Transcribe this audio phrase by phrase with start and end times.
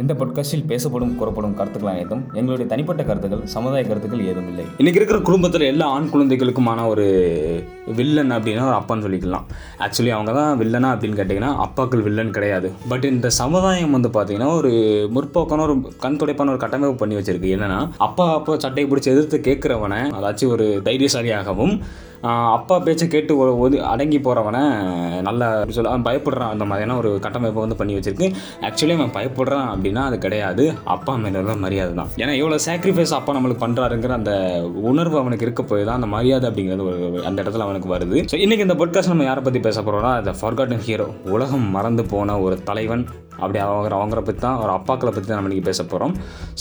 [0.00, 5.18] இந்த பாட்காஸ்டில் பேசப்படும் கூறப்படும் கருத்துக்கள் அனைத்தும் எங்களுடைய தனிப்பட்ட கருத்துக்கள் சமுதாய கருத்துக்கள் ஏதும் இல்லை இன்றைக்கி இருக்கிற
[5.20, 7.06] குடும்பத்தில் எல்லா ஆண் குழந்தைகளுக்குமான ஒரு
[7.96, 9.46] வில்லன் அப்படின்னா ஒரு அப்பான்னு சொல்லிக்கலாம்.
[9.78, 12.72] ஆக்சுவலி அவங்க தான் வில்லனா அப்படின்னு கேட்டிங்கன்னா அப்பாக்கள் வில்லன் கிடையாது.
[12.88, 14.72] பட் இந்த சமுதாயம் வந்து பார்த்தீங்கன்னா ஒரு
[15.14, 17.54] முற்போக்கான ஒரு கண் துடைப்பான ஒரு கட்டமைப்பு பண்ணி வச்சிருக்கு.
[17.56, 21.80] என்னென்னா அப்பா அப்பா சட்டையை பிடிச்சி எதிர்த்து கேட்குறவனை அதாச்சும் ஒரு தைரியசாலியாகவும்
[22.56, 23.32] அப்பா பேச்சை கேட்டு
[23.64, 24.62] ஒது அடங்கி போகிறவனை
[25.28, 28.28] நல்லா எப்படி சொல்ல அவன் பயப்படுறான் அந்த மாதிரியான ஒரு கட்டமைப்பை வந்து பண்ணி வச்சிருக்கு.
[28.68, 30.64] ஆக்சுவலி அவன் பயப்படுறான் அப்படின்னா அது கிடையாது.
[30.94, 32.10] அப்பா மேலே தான் மரியாதை தான்.
[32.22, 34.34] ஏன்னா எவ்வளோ சாக்ரிஃபைஸ் அப்பா நம்மளுக்கு பண்ணுறாருங்கிற அந்த
[34.90, 38.18] உணர்வு அவனுக்கு இருக்க போய் தான் அந்த மரியாதை அப்படிங்கிறது ஒரு அந்த இடத்துல அவனுக்கு வருது.
[38.32, 42.38] ஸோ இன்றைக்கி இந்த பொட்காஸ்ட் நம்ம யாரை பற்றி பேச போகிறோம்னா அந்த ஃபார்காட்டன் ஹீரோ உலகம் மறந்து போன
[42.46, 43.04] ஒரு தலைவன்
[43.40, 46.14] அப்படி அவங்க அவங்கள பற்றி தான் ஒரு அப்பாக்களை பற்றி தான் நம்ம இன்றைக்கி பேச போகிறோம்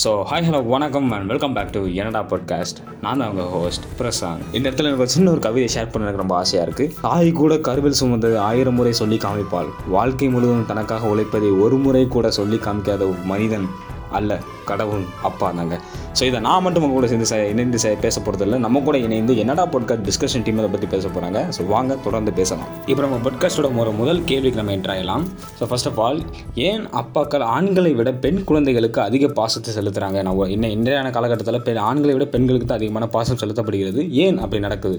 [0.04, 4.46] ஸோ ஹாய் ஹலோ வணக்கம் and welcome back to Ennada podcast நான் தான் அவங்க ஹோஸ்ட் பிரசாந்த்.
[4.52, 7.58] இந்த இடத்துல எனக்கு ஒரு சின்ன ஒரு கவிதை ஷேர் பண்ண எனக்கு ரொம்ப ஆசையாக இருக்குது தாய் கூட
[7.58, 9.70] கருவில் சுமந்தது ஆயிரம் முறை சொல்லி காமிப்பாள்.
[9.88, 13.68] வாழ்க்கை முழுவதும் தனக்காக உழைப்பதை ஒரு முறை கூட சொல்லி காமிக்காத மனிதன்
[14.12, 14.40] அல்ல.
[14.72, 15.78] கடவுள் அப்பா தாங்க
[16.18, 19.64] ஸோ இதை நான் மட்டும் உங்க கூட சேர்ந்து இணைந்து பேச போகிறது இல்லை நம்ம கூட இணைந்து என்னடா
[19.74, 22.70] பாட்காஸ்ட் டிஸ்கஷன் டீம் அதை பற்றி பேச போகிறாங்க ஸோ வாங்க தொடர்ந்து பேசலாம்.
[22.92, 25.24] இப்போ நம்ம பாட்காஸ்டோட ஒரு முதல் கேள்விக்கு நம்ம என்ட்ராயலாம்
[25.60, 26.20] ஸோ ஃபர்ஸ்ட் ஆஃப் ஆல்
[26.68, 32.14] ஏன் அப்பாக்கள் ஆண்களை விட பெண் குழந்தைகளுக்கு அதிக பாசத்தை செலுத்துகிறாங்க நம்ம இன்னும் இன்றையான காலகட்டத்தில் பெண் ஆண்களை
[32.18, 34.02] விட பெண்களுக்கு தான் அதிகமான பாசம் செலுத்தப்படுகிறது.
[34.24, 34.98] ஏன் அப்படி நடக்குது?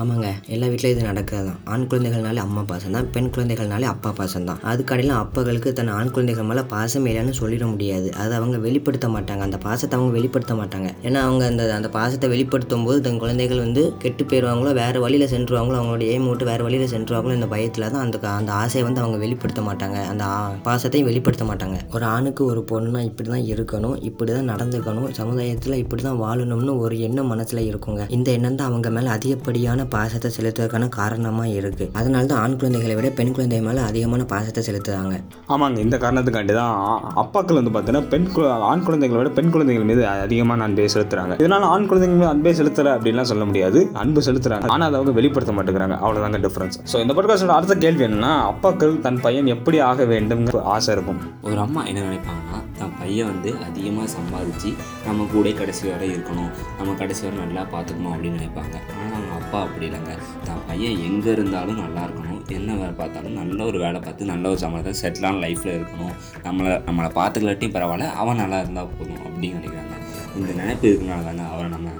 [0.00, 0.28] ஆமாங்க.
[0.54, 1.60] எல்லா வீட்லையும் இது நடக்கிறது தான்.
[1.74, 4.60] ஆண் குழந்தைகள்னாலே அம்மா பாசம் தான் பெண் குழந்தைகள்னாலே அப்பா பாசம் தான்.
[4.72, 8.08] அதுக்கடையில் அப்பாக்களுக்கு தன் ஆண் குழந்தைகள் மேலே பாசம் இல்லைன்னு சொல்லிட முடியாது.
[8.22, 9.42] அது அவங்க வெளிப்படுத்த மாட்டாங்க.
[9.48, 10.88] அந்த பாசத்தை அவங்க வெளிப்படுத்த மாட்டாங்க.
[11.08, 15.78] ஏன்னா அவங்க அந்த அந்த பாசத்தை வெளிப்படுத்தும் போது தன் குழந்தைகள் வந்து கெட்டு போயிடுவாங்களோ வேறு வழியில் சென்றுவாங்களோ
[15.80, 19.60] அவங்களோட ஏம் விட்டு வேறு வழியில் சென்றுவாங்களோ இந்த பயத்தில் தான் அந்த அந்த ஆசையை வந்து அவங்க வெளிப்படுத்த
[19.68, 19.98] மாட்டாங்க.
[20.12, 20.24] அந்த
[20.68, 21.78] பாசத்தையும் வெளிப்படுத்த மாட்டாங்க.
[21.96, 26.94] ஒரு ஆணுக்கு ஒரு பொண்ணுனா இப்படி தான் இருக்கணும் இப்படி தான் நடந்துக்கணும் சமுதாயத்தில் இப்படி தான் வாழணும்னு ஒரு
[27.06, 28.02] எண்ணம் மனசில் இருக்குங்க.
[28.16, 33.10] இந்த எண்ணம் தான் அவங்க மேலே அதிகப்படியான பாசத்தை செலுத்துறதுக்கான காரணமாக இருக்குது அதனால தான் ஆண் குழந்தைகளை விட
[33.18, 35.14] பெண் குழந்தை மேலே அதிகமான பாசத்தை செலுத்துறாங்க.
[35.54, 35.78] ஆமாங்க.
[35.86, 36.74] இந்த காரணத்துக்காண்டி தான்
[37.22, 38.26] அப்பாக்கள் வந்து பார்த்தீங்கன்னா பெண்
[38.70, 41.34] ஆண் குழந்தை விட பெண் குழந்தைகள் மீது அதிகமான அன்பை செலுத்துறாங்க.
[41.42, 43.80] இதனால ஆண் குழந்தைங்க மீது அன்பை செலுத்தல அப்படின்லாம் சொல்ல முடியாது.
[44.02, 44.68] அன்பு செலுத்துறாங்க.
[44.74, 45.96] ஆனால் அதை அவங்க வெளிப்படுத்த மாட்டேங்கிறாங்க.
[46.04, 50.94] அவ்வளோதாங்க டிஃபரன்ஸ் ஸோ இந்த பாட்காஸ்டோட அடுத்த கேள்வி என்னன்னா அப்பாக்கள் தன் பையன் எப்படி ஆக வேண்டும்ங்கிற ஆசை
[50.96, 51.20] இருக்கும்.
[51.42, 54.70] ஒரு அம்மா என்ன நினைப்பாங்கன்னா தன் பையன் வந்து அதிகமாக சம்பாதிச்சு
[55.06, 56.50] நம்ம கூட கடைசி வரை இருக்கணும்.
[56.78, 58.76] நம்ம கடைசி வரை நல்லா பார்த்துக்கணும் அப்படின்னு நினைப்பாங்க.
[58.96, 60.14] ஆனால் அவங்க அப்பா அப்படி இல்லைங்க.
[60.48, 62.27] தன் பையன் எங்கே இருந்தாலும் நல்லா இருக்கணும்.
[62.54, 66.14] என்ன வேலை பார்த்தாலும் நல்ல ஒரு வேலை பார்த்து நல்ல ஒரு சம்பளத்தை செட்டிலான லைஃப்பில் இருக்கணும்.
[66.44, 69.96] நம்மளை நம்மளை பார்த்துக்கலாட்டியும் பரவாயில்ல அவன் நல்லா இருந்தால் போதும் அப்படின்னு நினைக்கிறாங்க.
[70.36, 71.90] இந்த நினைப்பு இருக்கிறனால தானே அவரை நம்ம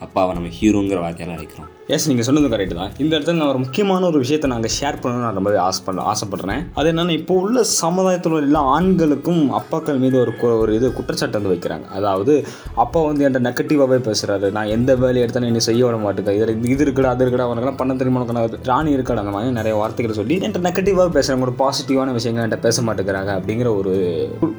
[0.00, 1.70] அப்பாவை நம்ம ஹீரோங்கிற வார்த்தையால் அழைக்கிறோம்.
[1.94, 2.90] எஸ் நீங்கள் சொன்னது கரெக்ட் தான்.
[3.02, 6.62] இந்த இடத்துல நான் ஒரு முக்கியமான ஒரு விஷயத்தை நாங்கள் ஷேர் பண்ணணும்னு நான் ரொம்பவே ஆசைப்பட ஆசைப்படுறேன்.
[6.78, 10.32] அது என்னென்னா இப்போ உள்ள சமுதாயத்தில் எல்லா ஆண்களுக்கும் அப்பாக்கள் மீது ஒரு
[10.62, 11.86] ஒரு இது குற்றச்சாட்டு வந்து வைக்கிறாங்க.
[11.98, 12.34] அதாவது
[12.82, 16.70] அப்பா வந்து என்கிட்ட நெகட்டிவாகவே பேசுகிறாரு நான் எந்த வேலையை எடுத்தாலும் என்னை செய்ய விட மாட்டேங்க இதில் இது
[16.74, 18.24] இது இருக்குடா அது இருக்குடா அவனுக்கெல்லாம் பண்ண தெரியுமா?
[18.26, 22.68] உனக்கு ராணி இருக்கடா அந்த மாதிரி நிறைய வார்த்தைகளை சொல்லி என்கிட்ட நெகட்டிவாக பேசுகிறாங்க ஒரு பாசிட்டிவான விஷயங்கள் என்கிட்ட
[22.68, 23.94] பேச மாட்டேங்கிறாங்க அப்படிங்கிற ஒரு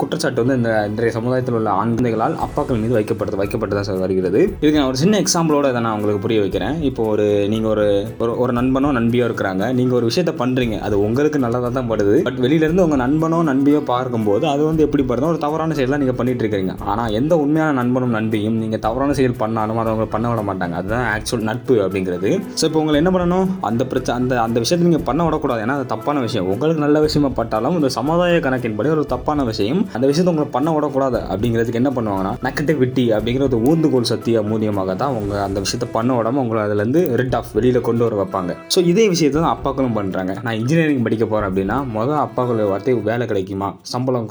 [0.02, 4.42] குற்றச்சாட்டு வந்து இந்த இன்றைய சமுதாயத்தில் உள்ள ஆண்களால் அப்பாக்கள் மீது வைக்கப்பட்டது வைக்கப்பட்டு தான் வருகிறது.
[4.64, 6.76] இதுக்கு நான் ஒரு சின்ன எக்ஸாம்பிளோட இதை நான் உங்களுக்கு புரிய வைக்கிறேன்.
[6.92, 7.86] இப்போ ஒரு நீங்கள் ஒரு
[8.24, 9.64] ஒரு ஒரு நண்பனோ நண்பியோ இருக்கிறாங்க.
[9.78, 12.16] நீங்கள் ஒரு விஷயத்தை பண்ணுறீங்க அது உங்களுக்கு நல்லதாக தான் படுது.
[12.28, 16.44] பட் வெளியிலேருந்து உங்கள் நண்பனோ நண்பியோ பார்க்கும்போது அது வந்து எப்படி படுதோ ஒரு தவறான செயலாம் நீங்கள் பண்ணிட்டு
[16.44, 16.74] இருக்கிறீங்க.
[16.92, 20.76] ஆனால் எந்த உண்மையான நண்பனும் நண்பியும் நீங்கள் தவறான செயல் பண்ணாலும் அதை அவங்க பண்ண விட மாட்டாங்க.
[20.82, 22.32] அதுதான் ஆக்சுவல் நட்பு அப்படிங்கிறது.
[22.60, 23.48] ஸோ இப்போ உங்களை என்ன பண்ணணும்?
[23.70, 25.64] அந்த பிரச்சனை அந்த அந்த விஷயத்தை நீங்கள் பண்ண விடக்கூடாது.
[25.66, 26.48] ஏன்னா அது தப்பான விஷயம்.
[26.56, 29.82] உங்களுக்கு நல்ல விஷயமா பட்டாலும் இந்த சமுதாய கணக்கின்படி ஒரு தப்பான விஷயம்.
[29.98, 35.12] அந்த விஷயத்தை உங்களை பண்ண விடக்கூடாது அப்படிங்கிறதுக்கு என்ன பண்ணுவாங்கன்னா நெகட்டிவிட்டி அப்படிங்கிற ஒரு ஊந்துகோல் சக்தியாக மூலியமாக தான்
[35.14, 38.52] அவங்க அந்த விஷயத்தை பண்ண விடாம உங்களை அதுலேருந்து ரெட் ஆஃப் வெளியில் கொண்டு வர வைப்பாங்க.
[38.74, 43.26] ஸோ இதே விஷயத்தை தான் அப்பாக்களும் பண்ணுறாங்க நான் இன்ஜினியரிங் படிக்க போகிறேன் அப்படின்னா மொதல் அப்பாக்களோட வார்த்தை வேலை
[43.32, 43.70] கிடைக்குமா?
[43.94, 44.28] சம்பளம்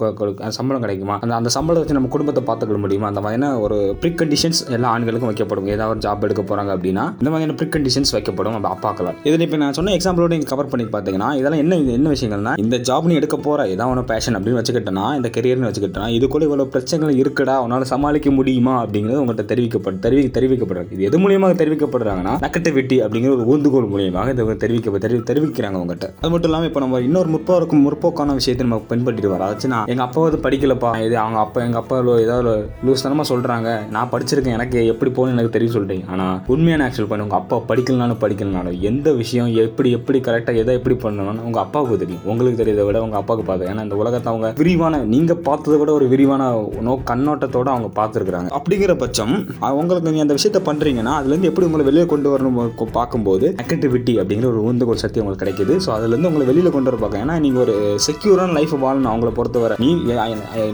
[0.58, 1.16] சம்பளம் கிடைக்குமா?
[1.24, 3.08] அந்த அந்த சம்பளத்தை வச்சு நம்ம குடும்பத்தை பார்த்துக்க முடியுமா?
[3.12, 5.68] அந்த மாதிரியான ஒரு ப்ரீ கண்டிஷன்ஸ் எல்லா ஆண்களுக்கும் வைக்கப்படும்.
[5.74, 9.18] ஏதாவது ஒரு ஜாப் எடுக்க போகிறாங்க அப்படின்னா இந்த மாதிரியான ப்ரீ கண்டிஷன்ஸ் வைக்கப்படும் அந்த அப்பாக்களால்.
[9.28, 13.08] இதில் இப்போ நான் சொன்ன எக்ஸாம்பிளோட நீங்கள் கவர் பண்ணி பார்த்தீங்கன்னா இதெல்லாம் என்ன என்ன விஷயங்கள்னா இந்த ஜாப்
[13.10, 17.56] நீ எடுக்க போகிற ஏதாவது ஒன்று பேஷன் அப்படின்னு வச்சுக்கிட்டனா இந்த கெரியர்னு வச்சுக்கிட்டனா இதுக்குள்ள இவ்வளோ பிரச்சனைகள் இருக்குடா
[17.64, 22.34] உன்னால் சமாளிக்க முடியுமா அப்படிங்கிறது உங்கள்கிட்ட தெரிவிக்கப்பட்டு தெரிவி தெரிவிக்கப்படுறாங்க இது எது மூலியமாக தெரிவிக்கப்படுறாங்கன்னா
[22.76, 27.00] வெட்டி அப்படிங்கிற ஒரு ஊந்துகோல் மூலியமாக இதை தெரிவிக்க தெரிவி தெரிவிக்கிறாங்க அவங்ககிட்ட அது மட்டும் இல்லாமல் இப்போ நம்ம
[27.06, 29.46] இன்னொரு முற்போக்கும் முற்போக்கான விஷயத்தை நம்ம பின்பற்றிட்டு வரோம்.
[29.46, 30.90] அதாச்சும் நான் எங்கள் அப்பா வந்து படிக்கலப்பா.
[31.06, 32.52] இது அவங்க அப்பா எங்கள் அப்பா ஏதாவது
[32.86, 34.56] லூஸ் தனமாக சொல்கிறாங்க நான் படிச்சிருக்கேன்.
[34.58, 36.04] எனக்கு எப்படி போகணும்னு எனக்கு தெரியும் சொல்லிட்டேன்.
[36.12, 40.96] ஆனால் உண்மையான ஆக்சுவல் பண்ணி உங்கள் அப்பா படிக்கலனாலும் படிக்கலனாலும் எந்த விஷயம் எப்படி எப்படி கரெக்டாக எதை எப்படி
[41.04, 42.24] பண்ணணும்னு உங்கள் அப்பாவுக்கு தெரியும்.
[42.32, 43.70] உங்களுக்கு தெரியாத விட உங்கள் அப்பாவுக்கு பார்த்து.
[43.72, 46.50] ஏன்னா இந்த உலகத்தை அவங்க விரிவான நீங்கள் பார்த்ததை விட ஒரு விரிவான
[46.88, 48.50] நோ கண்ணோட்டத்தோடு அவங்க பார்த்துருக்குறாங்க.
[48.58, 49.34] அப்படிங்கிற பட்சம்
[49.80, 52.57] உங்களுக்கு நீங்கள் அந்த விஷயத்தை பண்ணுறீங்கன்னா அதுலேருந்து எப்படி உங்களை வெளியே கொண்டு வரணும்?
[52.98, 55.74] பார்க்கும்போது நெகட்டிவிட்டி அப்படிங்கிற ஒரு உந்துகோல் சக்தி உங்களுக்கு கிடைக்குது.
[55.84, 57.74] ஸோ அதுலேருந்து உங்களை வெளியில் கொண்டு வர பார்க்க ஏன்னா நீங்கள் ஒரு
[58.06, 59.90] செக்யூரான லைஃப் வாழணும் அவங்கள பொறுத்தவரை நீ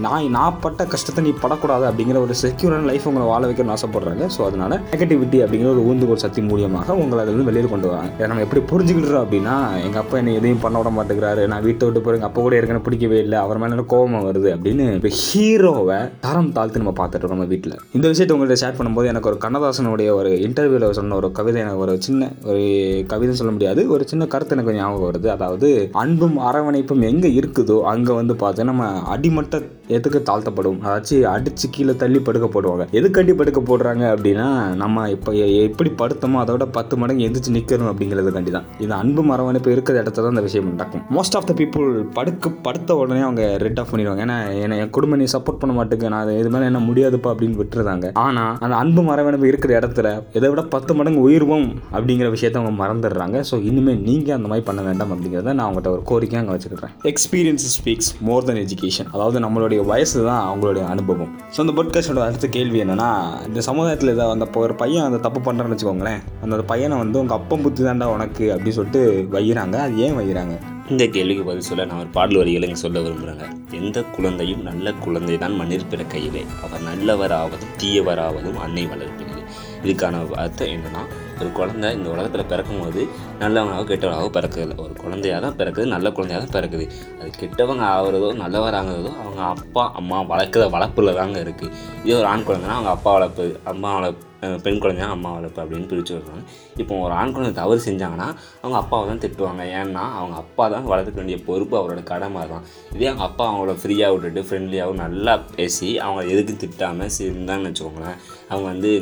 [0.07, 4.27] நான் நான் பட்ட கஷ்டத்தை நீ படக்கூடாது அப்படிங்கிற ஒரு செக்யூரான லைஃப் உங்களை வாழ வைக்கணும்னு ஆசைப்படுறாங்க.
[4.37, 8.13] ஸோ அதனால நெகட்டிவிட்டி அப்படிங்கிற ஒரு ஊந்துகோல் சக்தி மூலியமாக உங்களை அதுலேருந்து வெளியில் கொண்டு வராங்க.
[8.19, 9.55] இதை நம்ம எப்படி புரிஞ்சுக்கிட்டுறோம் அப்படின்னா
[9.87, 11.43] எங்கள் அப்பா என்னை எதையும் பண்ண விட மாட்டேங்கிறாரு.
[11.53, 13.39] நான் வீட்டை விட்டு போய் எங்கள் அப்பா கூட இருக்கணும் பிடிக்கவே இல்லை.
[13.45, 17.77] அவர் மேலே கோபம் வருது அப்படின்னு இப்போ ஹீரோவை தரம் தாழ்த்து நம்ம பார்த்துட்டு நம்ம வீட்டில்.
[17.97, 21.95] இந்த விஷயத்தை உங்கள்கிட்ட ஷேர் பண்ணும்போது எனக்கு ஒரு கண்ணதாசனுடைய ஒரு இன்டர்வியூவில் சொன்ன ஒரு கவிதை எனக்கு ஒரு
[22.07, 22.63] சின்ன ஒரு
[23.13, 23.83] கவிதை சொல்ல முடியாது.
[23.95, 25.31] ஒரு சின்ன கருத்து எனக்கு ஞாபகம் வருது.
[25.37, 25.69] அதாவது
[26.03, 29.63] அன்பும் அரவணைப்பும் எங்கே இருக்குதோ அங்கே வந்து பார்த்தீங்கன்னா நம்ம அடிமட்ட
[29.97, 30.79] எதுக்கு தாழ்த்தப்படும்?
[30.85, 32.85] அதாச்சும் அடிச்சு கீழே தள்ளி படுக்க போடுவாங்க.
[32.99, 34.47] எதுக்கு படுக்க போடுறாங்க அப்படின்னா
[34.83, 35.31] நம்ம இப்போ
[35.67, 40.35] எப்படி படுத்தோமோ அதோட பத்து மடங்கு எந்திரிச்சு நிற்கணும் அப்படிங்கிறதுக்காண்டி தான் இது அன்பு அரவணைப்பு இருக்கிற இடத்துல தான்
[40.35, 41.03] இந்த விஷயம் நடக்கும்.
[41.17, 41.89] மோஸ்ட் ஆஃப் த பீப்புள்
[42.19, 44.23] படுக்க படுத்த உடனே அவங்க ரெட் ஆஃப் பண்ணிடுவாங்க.
[44.27, 48.09] ஏன்னா என்ன என் குடும்பம் நீ சப்போர்ட் பண்ண மாட்டேங்க நான் இது மேலே என்ன முடியாதுப்பா அப்படின்னு விட்டுருந்தாங்க
[48.25, 51.54] ஆனால் அந்த அன்பு அரவணைப்பு இருக்கிற இடத்துல இதை விட பத்து மடங்கு உயிர்வும்
[51.95, 53.39] அப்படிங்கிற விஷயத்த அவங்க மறந்துடுறாங்க.
[53.51, 57.67] ஸோ இனிமேல் நீங்கள் அந்த மாதிரி பண்ண வேண்டாம் அப்படிங்கிறத நான் அவங்கள்ட்ட ஒரு கோரிக்கையாக அங்கே வச்சுக்கிறேன் experience
[57.77, 61.33] speaks more than education அதாவது நம்மளுடைய வயசு தான் அவங்களுடைய அனுபவம்.
[61.55, 63.11] ஸோ அந்த பாட்காஸ்டோட அடுத்த கேள்வி என்னன்னா
[63.49, 66.21] இந்த சமுதாயத்தில் இதை அந்த இப்போ ஒரு பையன் அந்த தப்பு பண்ணுறான்னு வச்சுக்கோங்களேன்.
[66.45, 69.03] அந்த பையனை வந்து உங்கள் அப்பம் புத்தி தாண்டா உனக்கு அப்படின்னு சொல்லிட்டு
[69.37, 70.55] வைகிறாங்க அது ஏன் வைகிறாங்க
[70.93, 73.45] இந்த கேள்விக்கு பதில் சொல்ல நான் ஒரு பாடல் வரிகளை இங்கே சொல்ல விரும்புகிறேங்க
[73.79, 79.43] எந்த குழந்தையும் நல்ல குழந்தை தான் மண்ணில் பிறக்கையிலே அவர் நல்லவராவதும் தீயவராவதும் அன்னை வளர்ப்பினது.
[79.85, 81.03] இதுக்கான அர்த்தம் என்னன்னா
[81.41, 83.03] ஒரு குழந்தை இந்த உலகத்தில் பிறக்கும்போது
[83.39, 84.75] நல்லவனாக கெட்டவனாக பிறக்குது.
[84.77, 86.87] ஒரு குழந்தையாக தான் பிறக்குது நல்ல குழந்தையாக தான் பிறக்குது.
[87.21, 91.73] அது கெட்டவங்க ஆகிறதோ நல்லவராகிறதோ அவங்க அப்பா அம்மா வளர்க்குற வளர்ப்பில் தாங்க இருக்குது
[92.05, 94.33] இதே ஒரு ஆண் குழந்தைனா அவங்க அப்பா வளர்ப்பு அம்மா வளர்ப்பு
[94.65, 96.43] பெண் குழந்தையா அம்மா வளர்ப்பு அப்படின்னு பிரித்து வருவாங்க
[96.83, 98.29] இப்போ ஒரு ஆண் குழந்தை தவறு செஞ்சாங்கன்னா
[98.63, 99.63] அவங்க அப்பாவை தான் திட்டுவாங்க.
[99.81, 102.65] ஏன்னா அவங்க அப்பா தான் வளர்த்துக்க வேண்டிய பொறுப்பு அவரோட கடமை தான்.
[102.97, 108.19] இதே அவங்க அப்பா அவங்கள ஃப்ரீயாக விட்டுட்டு ஃப்ரெண்ட்லியாகவும் நல்லா பேசி அவங்க எதுக்கும் திட்டாமல் செஞ்சாங்கன்னு வச்சுக்கோங்களேன்.
[108.51, 108.93] அவங்க வந்து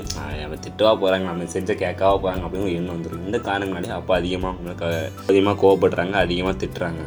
[0.43, 4.89] நம்ம திட்டவா போகிறாங்க நம்ம செஞ்ச கேட்கவா போகிறாங்க அப்படின்னு எண்ணம் வந்துடும் இந்த காரணங்களாலே அப்பா அதிகமாக அவங்களுக்கு
[5.31, 7.05] அதிகமாக கோவப்படுறாங்க அதிகமாக திட்டுறாங்க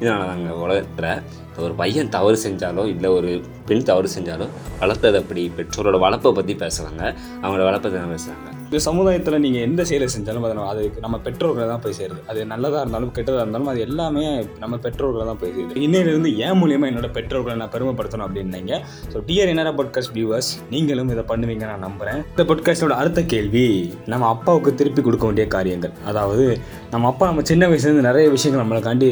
[0.00, 1.10] இதனால தாங்க உலகத்தில்
[1.58, 3.30] ஒரு பையன் தவறு செஞ்சாலோ இல்லை ஒரு
[3.66, 4.46] பெண் தவறு செஞ்சாலோ
[4.80, 7.02] வளர்த்தது அப்படி பெற்றோரோட வளர்ப்பை பற்றி பேசுகிறாங்க
[7.42, 11.66] அவங்களோட வளர்ப்பை தான் பேசுகிறாங்க இந்த சமுதாயத்தில் நீங்கள் எந்த செயலை செஞ்சாலும் அதை நம்ம- அது நம்ம பெற்றோர்களை
[11.68, 12.20] தான் போய் சேருது.
[12.26, 14.24] அது நல்லதாக இருந்தாலும் கெட்டதாக இருந்தாலும் அது எல்லாமே
[14.58, 15.76] நம்ம பெற்றோர்களை தான் போய் சேருது.
[15.76, 18.72] இன்னையிலிருந்து ஏன் மூலியமாக என்னோட பெற்றோர்களை நான் பெருமைப்படுத்தணும் அப்படின்னீங்க?
[19.12, 23.64] So dear Ennada podcast viewers நீங்களும் இதை பண்ணுவீங்க நான் நம்புகிறேன் இந்த பாட்காஸ்டோட அடுத்த கேள்வி
[24.06, 25.94] நம்ம அப்பாவுக்கு திருப்பி கொடுக்க வேண்டிய காரியங்கள்.
[26.04, 26.46] அதாவது
[26.90, 29.10] நம்ம அப்பா நம்ம சின்ன வயசுலேருந்து நிறைய விஷயங்கள் நம்மளுக்காண்டி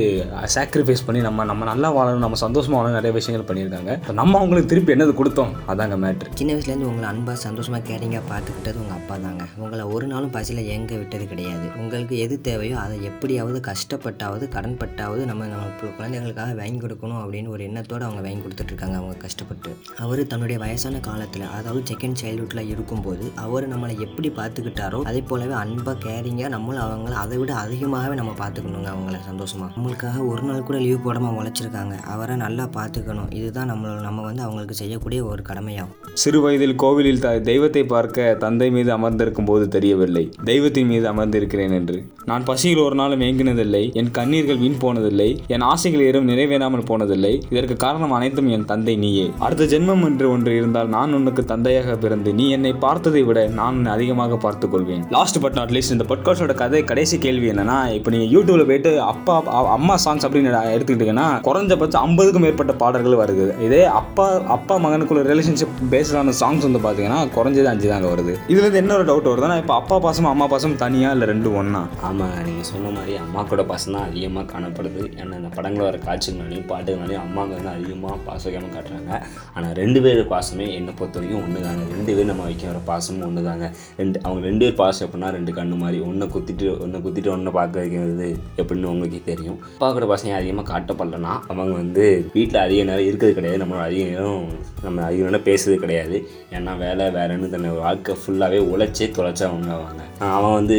[0.56, 4.12] சாக்ரிஃபைஸ் பண்ணி நம்ம நம்ம நல்லா வாழணும் நம்ம சந்தோஷமாக வாழணும் நிறைய விஷயங்கள் பண்ணியிருக்காங்க.
[4.12, 5.55] நம்ம அவங்களுக்கு திருப்பி என்னது கொடுத்தோம்?
[5.69, 9.38] அதாங்க மேட்ரு சின்ன வயசுலேருந்து உங்களை அன்பாக சந்தோஷமாக கேரிங்காக பார்த்துக்கிட்டது உங்கள் அப்பா தாங்க.
[9.60, 11.66] உங்களை ஒரு நாளும் பசியில் எங்க விட்டது கிடையாது.
[11.82, 17.62] உங்களுக்கு எது தேவையோ அதை எப்படியாவது கஷ்டப்பட்டாவது கடன்பட்டாவது நம்ம நம்ம குழந்தைங்களுக்காக குழந்தைகளுக்காக வாங்கி கொடுக்கணும் அப்படின்னு ஒரு
[17.69, 19.70] எண்ணத்தோடு அவங்க வாங்கி கொடுத்துட்ருக்காங்க அவங்க கஷ்டப்பட்டு.
[20.04, 25.96] அவர் தன்னுடைய வயசான காலத்தில் அதாவது செகண்ட் சைல்ட்ஹுட்டில் இருக்கும்போது அவர் நம்மளை எப்படி பார்த்துக்கிட்டாரோ அதே போலவே அன்பாக
[26.06, 31.04] கேரிங்காக நம்மளும் அவங்கள அதை விட அதிகமாகவே நம்ம பார்த்துக்கணுங்க அவங்கள சந்தோஷமாக நம்மளுக்காக ஒரு நாள் கூட லீவ்
[31.06, 31.96] போடாமல் உழைச்சிருக்காங்க.
[32.14, 33.31] அவரை நல்லா பார்த்துக்கணும்.
[33.38, 35.99] இதுதான் நம்மளோட நம்ம வந்து அவங்களுக்கு செய்யக்கூடிய ஒரு கடமையாகும்.
[36.22, 40.30] சிறு வயதில் கோவிலில் த தெய்வத்தை பார்க்க தந்தை மீது அமர்ந்திருக்கும் போது தெரியவில்லை.
[40.44, 42.04] தெய்வத்தின் மீது அமர்ந்திருக்கிறேன் என்று.
[42.24, 43.92] நான் பசியில் ஒரு நாளும் ஏங்கினதில்லை.
[43.92, 45.28] என் கண்ணீர்கள் வீண் போனதில்லை.
[45.46, 47.42] என் ஆசைகள் ஏறும் நிறைவேறாமல் போனதில்லை.
[47.50, 49.30] இதற்கு காரணம் அனைத்தும் என் தந்தை நீயே.
[49.38, 54.36] அடுத்த ஜென்மம் என்று ஒன்று இருந்தால் நான் உனக்கு தந்தையாக பிறந்து நீ என்னை பார்த்ததை விட நான் அதிகமாக
[54.36, 55.04] பார்த்துக் கொள்வேன்.
[55.10, 59.42] லாஸ்ட் பட் நாட் லீஸ்ட் இந்த பாட்காஸ்டோட கதை கடைசி கேள்வி என்னன்னா இப்போ நீங்க யூடியூப்ல போயிட்டு அப்பா
[59.76, 63.62] அம்மா சாங்ஸ் அப்படின்னு எடுத்துக்கிட்டீங்கன்னா குறைஞ்சபட்சம் ஐம்பதுக்கும் மேற்பட்ட பாடல்கள் வருது.
[63.62, 68.34] இதே அப்பா அப்பா மகனுக்குள்ள ரிலேஷன்ஷிப் பேஸ்டான சாங்ஸ் வந்து பார்த்தீங்கன்னா குறைஞ்சது அஞ்சு தாங்க வருது.
[68.48, 71.82] இதுல இருந்து என்ன ஒரு டவுட் வருதுன்னா இப்போ அப்பா பாசம் அம்மா பாசம் தனியாக இல்லை ரெண்டு ஒன்றா
[72.08, 75.02] ஆமாம் நீங்கள் சொன்ன மாதிரி அம்மா கூட பாசம் தான் அதிகமாக காணப்படுது.
[75.20, 79.12] ஏன்னா இந்த படங்களில் வர காட்சிகளாலையும் பாட்டுகளாலையும் அம்மாங்க வந்து அதிகமாக பாசம் காட்டுறாங்க.
[79.56, 83.26] ஆனால் ரெண்டு பேர் பாசமே என்னை பொறுத்த வரைக்கும் ஒன்று தாங்க ரெண்டு பேர் நம்ம வைக்க வர பாசமும்
[83.28, 83.68] ஒன்று தாங்க
[84.00, 86.00] ரெண்டு அவங்க ரெண்டு பேர் பாசம் எப்படின்னா ரெண்டு கண்ணு மாதிரி.
[86.08, 88.28] ஒன்றை குத்திட்டு ஒன்றை குத்திட்டு ஒன்றை பார்க்க வைக்கிறது
[88.62, 89.58] எப்படின்னு உங்களுக்கே தெரியும்.
[89.75, 92.04] அப்பா கூட பாசம் அதிகமாக காட்டப்படலன்னா அவங்க வந்து
[92.37, 93.61] வீட்டில் அதிக நேரம் இருக்கிறது கிடையாது.
[93.64, 94.47] நம்மளோட அதிக நேரம்
[94.87, 96.18] நம்ம அதிக நேரம் பேசுறது கிடையாது.
[96.56, 100.00] ஏன்னா வேலை வேறன்னு தன்னை வாழ்க்கை ஃபுல்லாகவே உழைச்சி தொலைச்சவங்க அவங்க
[100.37, 100.76] அவன் வந்து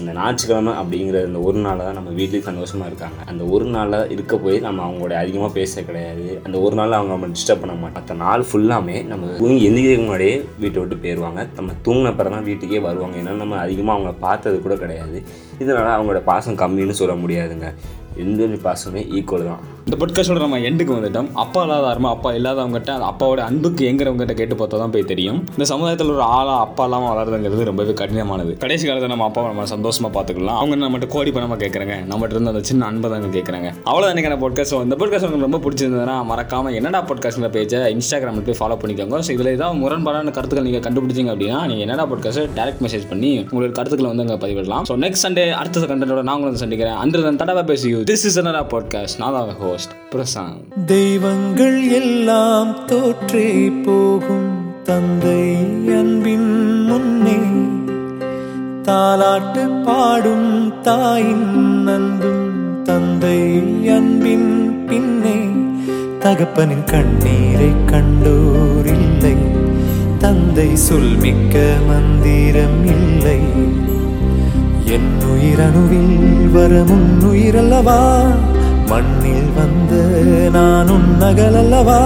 [0.00, 3.18] இந்த ஞாயிற்றுக்கிழமை அப்படிங்கிற இந்த ஒரு நாளில் தான் நம்ம வீட்லேயும் சந்தோஷமாக இருக்காங்க.
[3.30, 6.26] அந்த ஒரு நாளாக இருக்க போய் நம்ம அவங்களோட அதிகமாக பேச கிடையாது.
[6.46, 10.36] அந்த ஒரு நாள் அவங்க நம்ம டிஸ்டர்ப் பண்ண மாட்டோம் மற்ற நாள் ஃபுல்லாமே நம்ம தூங்கி எந்திரிக்க முன்னாடியே
[10.62, 13.16] வீட்டை விட்டு போயிடுவாங்க நம்ம தூங்கின பிறகு தான் வீட்டுக்கே வருவாங்க.
[13.22, 15.18] ஏன்னா நம்ம அதிகமாக அவங்கள பார்த்தது கூட கிடையாது.
[15.62, 17.68] இதனால் அவங்களோட பாசம் கம்மின்னு சொல்ல முடியாதுங்க.
[18.22, 19.62] எந்த பாசமே ஈக்குவல் தான்.
[19.86, 21.26] இந்த பொட்காஸ்டோட நம்ம எண்டுக்கு வந்துட்டோம்.
[21.42, 25.38] அப்பா இல்லாத அருமை அப்பா இல்லாதவங்ககிட்ட அந்த அப்பாவோட அன்புக்கு எங்கிறவங்ககிட்ட கேட்டு பார்த்தா தான் போய் தெரியும்.
[25.56, 28.52] இந்த சமுதாயத்தில் ஒரு ஆளா அப்பா இல்லாமல் வளருதுங்கிறது ரொம்பவே கடினமானது.
[28.64, 30.58] கடைசி காலத்தில் நம்ம அப்பாவை நம்ம சந்தோஷமா பார்த்துக்கலாம்.
[30.60, 34.76] அவங்க நம்மகிட்ட கோடி பணமாக கேட்குறாங்க நம்மகிட்ட இருந்து அந்த சின்ன அன்பை தாங்க கேட்குறாங்க அவ்வளோ எனக்கு பொட்காஸ்ட்
[34.86, 39.20] இந்த பொட்காஸ்ட் உங்களுக்கு ரொம்ப பிடிச்சிருந்ததுன்னா மறக்காம என்னடா பொட்காஸ்ட்ல பேஜை இன்ஸ்டாகிராமில் போய் ஃபாலோ பண்ணிக்கோங்க.
[39.28, 43.76] ஸோ இதில் ஏதாவது முரண்பாடான கருத்துக்கள் நீங்கள் கண்டுபிடிச்சிங்க அப்படின்னா நீங்கள் என்னடா பொட்காஸ்ட் டேரக்ட் மெசேஜ் பண்ணி உங்களுக்கு
[43.80, 44.86] கருத்துக்களை வந்து அங்கே பதிவிடலாம்.
[44.90, 46.98] ஸோ நெக்ஸ்ட் சண்டே அடுத்த கண்டென்ட்டோட நான் உங்களுக்கு சந்திக்கிறேன்.
[47.04, 54.72] அன்று தடவை பேசி திஸ் இஸ் அனரா பாட்காஸ்ட் நான் தான் ஹோஸ்ட் பிரசாந்த் தெய்வங்கள் எல்லாம் தோற்றே போகும்
[54.82, 55.52] தந்தை
[55.86, 57.36] அன்பின் முன்னே.
[58.82, 63.38] தாலாட்டு பாடும் தாயின் அன்பும் தந்தை
[63.88, 65.36] அன்பின் பின்னே.
[66.20, 69.34] தகப்பனின் கண்ணீரை கண்டோர் இல்லை
[70.18, 73.40] தந்தை சொல்மிக்க மந்திரம் இல்லை.
[74.86, 78.00] என் உயிரணுவில் வரும் உயிரல்லவா
[78.88, 79.92] மண்ணில் வந்த
[80.50, 82.00] நான் உன்னகலல்லவா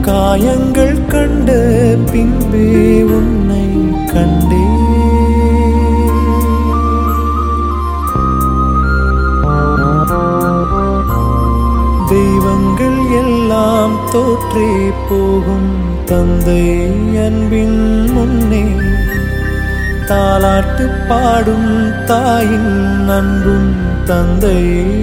[0.00, 1.52] காயங்கள் கண்ட
[2.12, 3.66] பின்பே உன்னை
[4.12, 4.62] கண்டே.
[12.08, 15.70] தெய்வங்கள் எல்லாம் தோற்றே போகும்
[16.04, 16.62] தந்தை
[17.16, 18.92] அன்பின் முன்னே.
[20.08, 21.70] தாலாட்டு பாடும்
[22.04, 23.72] தாயின் அன்பும்
[24.04, 24.58] தந்தை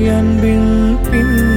[0.10, 1.51] அன்பின் பின்.